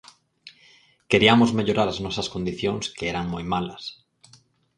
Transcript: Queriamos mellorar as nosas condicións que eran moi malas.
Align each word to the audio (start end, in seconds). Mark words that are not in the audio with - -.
Queriamos 1.11 1.49
mellorar 1.57 1.87
as 1.89 1.99
nosas 2.05 2.27
condicións 2.33 2.83
que 2.97 3.05
eran 3.11 3.25
moi 3.33 3.43
malas. 3.53 3.83